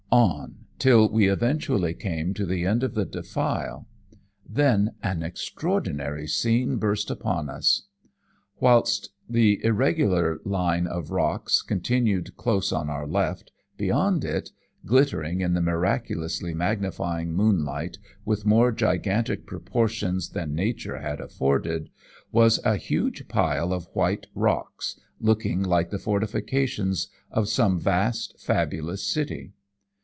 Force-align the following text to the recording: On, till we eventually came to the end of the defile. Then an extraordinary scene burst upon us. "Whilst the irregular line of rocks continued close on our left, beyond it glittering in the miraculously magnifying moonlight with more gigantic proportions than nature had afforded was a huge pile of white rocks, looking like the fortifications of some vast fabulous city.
On, 0.13 0.65
till 0.77 1.07
we 1.07 1.29
eventually 1.31 1.93
came 1.93 2.33
to 2.33 2.45
the 2.45 2.65
end 2.65 2.83
of 2.83 2.95
the 2.95 3.05
defile. 3.05 3.87
Then 4.45 4.95
an 5.01 5.23
extraordinary 5.23 6.27
scene 6.27 6.75
burst 6.75 7.09
upon 7.09 7.49
us. 7.49 7.87
"Whilst 8.59 9.11
the 9.29 9.63
irregular 9.63 10.39
line 10.43 10.85
of 10.85 11.11
rocks 11.11 11.61
continued 11.61 12.35
close 12.35 12.73
on 12.73 12.89
our 12.89 13.07
left, 13.07 13.53
beyond 13.77 14.25
it 14.25 14.49
glittering 14.85 15.39
in 15.39 15.53
the 15.53 15.61
miraculously 15.61 16.53
magnifying 16.53 17.31
moonlight 17.33 17.97
with 18.25 18.45
more 18.45 18.73
gigantic 18.73 19.45
proportions 19.45 20.31
than 20.31 20.53
nature 20.53 20.99
had 20.99 21.21
afforded 21.21 21.89
was 22.33 22.59
a 22.65 22.75
huge 22.75 23.29
pile 23.29 23.71
of 23.71 23.87
white 23.93 24.27
rocks, 24.35 24.99
looking 25.21 25.63
like 25.63 25.89
the 25.89 25.97
fortifications 25.97 27.07
of 27.31 27.47
some 27.47 27.79
vast 27.79 28.37
fabulous 28.41 29.07
city. 29.07 29.53